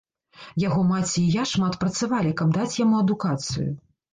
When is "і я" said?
1.25-1.45